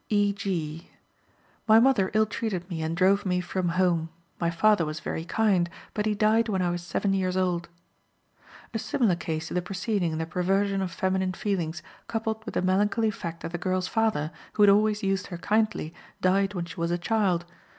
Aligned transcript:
E. 0.09 0.33
G.: 0.33 0.89
"My 1.67 1.79
mother 1.79 2.09
ill 2.15 2.25
treated 2.25 2.67
me 2.71 2.81
and 2.81 2.97
drove 2.97 3.23
me 3.23 3.39
from 3.39 3.69
home. 3.77 4.09
My 4.39 4.49
father 4.49 4.83
was 4.83 4.99
very 4.99 5.23
kind, 5.23 5.69
but 5.93 6.07
he 6.07 6.15
died 6.15 6.49
when 6.49 6.63
I 6.63 6.71
was 6.71 6.81
seven 6.81 7.13
years 7.13 7.37
old." 7.37 7.69
A 8.73 8.79
similar 8.79 9.15
case 9.15 9.49
to 9.49 9.53
the 9.53 9.61
preceding 9.61 10.11
in 10.13 10.17
the 10.17 10.25
perversion 10.25 10.81
of 10.81 10.91
feminine 10.91 11.33
feelings, 11.33 11.83
coupled 12.07 12.43
with 12.45 12.55
the 12.55 12.63
melancholy 12.63 13.11
fact 13.11 13.43
that 13.43 13.51
the 13.51 13.59
girl's 13.59 13.87
father, 13.87 14.31
who 14.53 14.63
had 14.63 14.71
always 14.71 15.03
used 15.03 15.27
her 15.27 15.37
kindly, 15.37 15.93
died 16.19 16.55
when 16.55 16.65
she 16.65 16.79
was 16.79 16.89
a 16.89 16.97
child. 16.97 17.45